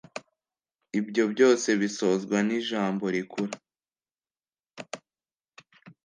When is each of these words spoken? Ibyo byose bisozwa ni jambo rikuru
Ibyo 0.99 1.23
byose 1.33 1.69
bisozwa 1.81 2.37
ni 2.47 2.57
jambo 2.67 3.05
rikuru 3.15 3.53